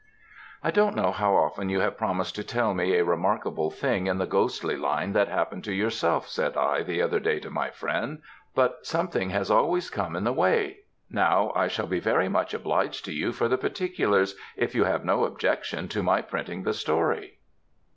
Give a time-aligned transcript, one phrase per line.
[0.63, 4.17] "I don't know how often you have promised to tell me a remarkable thing in
[4.17, 8.23] the ghostly line, that happened to yourself," said I, the other day to my friend;
[8.55, 10.79] "but something has always come in the way;
[11.11, 15.05] now I shall be very much obliged to you for the particulars, if you have
[15.05, 17.37] no objection to my printing the story."